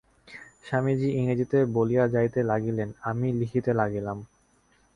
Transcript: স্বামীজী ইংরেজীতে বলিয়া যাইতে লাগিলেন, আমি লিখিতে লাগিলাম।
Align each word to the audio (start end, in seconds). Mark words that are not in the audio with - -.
স্বামীজী 0.63 1.09
ইংরেজীতে 1.11 1.59
বলিয়া 1.75 2.05
যাইতে 2.07 2.39
লাগিলেন, 2.43 2.89
আমি 3.01 3.27
লিখিতে 3.39 3.71
লাগিলাম। 3.73 4.17